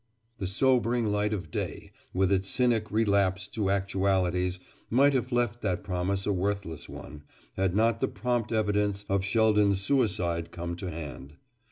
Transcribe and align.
The 0.39 0.47
sobering 0.47 1.05
light 1.05 1.31
of 1.31 1.51
day, 1.51 1.91
with 2.11 2.31
its 2.31 2.49
cynic 2.49 2.89
relapse 2.89 3.47
to 3.49 3.69
actualities, 3.69 4.57
might 4.89 5.13
have 5.13 5.31
left 5.31 5.61
that 5.61 5.83
promise 5.83 6.25
a 6.25 6.33
worthless 6.33 6.89
one, 6.89 7.21
had 7.55 7.75
not 7.75 7.99
the 7.99 8.07
prompt 8.07 8.51
evidence 8.51 9.05
of 9.07 9.23
Sheldon's 9.23 9.79
suicide 9.79 10.49
come 10.51 10.75
to 10.77 10.89
hand. 10.89 11.35